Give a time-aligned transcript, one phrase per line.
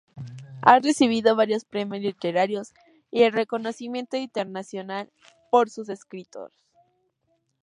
[0.63, 2.73] Ha recibido varios premios literarios
[3.11, 5.11] y el reconocimiento internacional
[5.51, 6.51] por sus escritos.